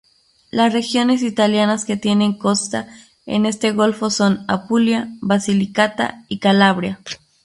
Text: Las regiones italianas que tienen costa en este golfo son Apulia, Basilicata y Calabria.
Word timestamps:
Las 0.49 0.73
regiones 0.73 1.21
italianas 1.21 1.85
que 1.85 1.95
tienen 1.95 2.33
costa 2.35 2.87
en 3.27 3.45
este 3.45 3.71
golfo 3.71 4.09
son 4.09 4.45
Apulia, 4.47 5.09
Basilicata 5.21 6.25
y 6.27 6.39
Calabria. 6.39 6.99